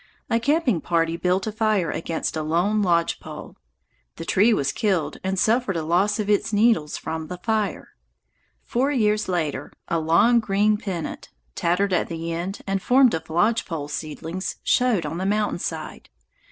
[0.31, 3.55] A camping party built a fire against a lone lodge pole.
[4.15, 7.89] The tree was killed and suffered a loss of its needles from the fire.
[8.63, 13.63] Four years later, a long green pennant, tattered at the end and formed of lodge
[13.67, 16.09] pole seedlings, showed on the mountain side.